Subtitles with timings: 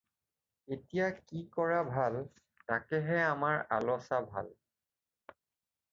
[0.75, 2.17] এতিয়া কি কৰা ভাল
[2.71, 4.51] তাকেহে আমাৰ আলচা ভাল।